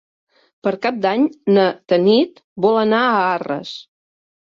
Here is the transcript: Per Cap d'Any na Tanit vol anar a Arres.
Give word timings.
Per 0.67 0.71
Cap 0.85 0.95
d'Any 1.03 1.27
na 1.57 1.65
Tanit 1.93 2.41
vol 2.67 2.79
anar 2.85 3.03
a 3.11 3.21
Arres. 3.35 3.75